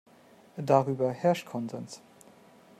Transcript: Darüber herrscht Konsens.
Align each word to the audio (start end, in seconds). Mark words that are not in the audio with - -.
Darüber 0.57 1.11
herrscht 1.11 1.45
Konsens. 1.47 2.01